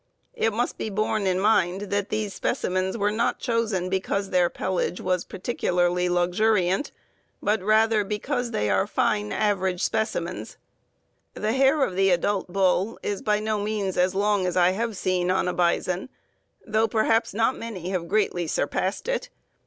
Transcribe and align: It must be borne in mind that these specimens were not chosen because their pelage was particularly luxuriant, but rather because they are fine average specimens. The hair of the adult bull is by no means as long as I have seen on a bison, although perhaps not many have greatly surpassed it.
It 0.33 0.51
must 0.51 0.79
be 0.79 0.89
borne 0.89 1.27
in 1.27 1.39
mind 1.39 1.81
that 1.91 2.09
these 2.09 2.33
specimens 2.33 2.97
were 2.97 3.11
not 3.11 3.37
chosen 3.37 3.87
because 3.87 4.31
their 4.31 4.49
pelage 4.49 4.99
was 4.99 5.23
particularly 5.23 6.09
luxuriant, 6.09 6.91
but 7.39 7.61
rather 7.61 8.03
because 8.03 8.49
they 8.49 8.67
are 8.67 8.87
fine 8.87 9.31
average 9.31 9.83
specimens. 9.83 10.57
The 11.35 11.53
hair 11.53 11.83
of 11.83 11.95
the 11.95 12.09
adult 12.09 12.51
bull 12.51 12.97
is 13.03 13.21
by 13.21 13.39
no 13.41 13.59
means 13.59 13.95
as 13.95 14.15
long 14.15 14.47
as 14.47 14.57
I 14.57 14.71
have 14.71 14.97
seen 14.97 15.29
on 15.29 15.47
a 15.47 15.53
bison, 15.53 16.09
although 16.65 16.87
perhaps 16.87 17.35
not 17.35 17.55
many 17.55 17.89
have 17.89 18.07
greatly 18.07 18.47
surpassed 18.47 19.07
it. 19.07 19.29